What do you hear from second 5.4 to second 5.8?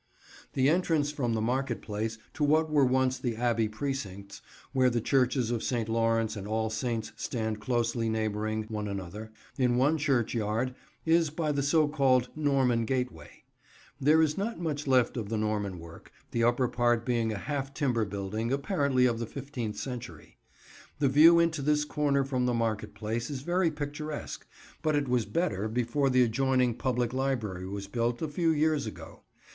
of